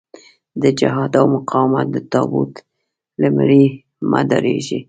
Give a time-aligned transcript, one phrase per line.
[0.61, 2.53] د جهاد او مقاومت د تابوت
[3.21, 3.63] له مړي
[4.09, 4.79] مه ډارېږئ.